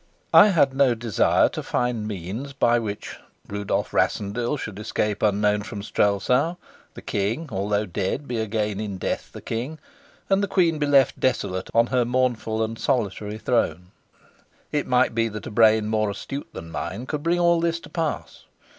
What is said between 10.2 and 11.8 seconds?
and the queen be left desolate